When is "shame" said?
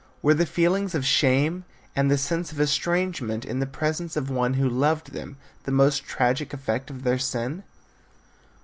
1.05-1.63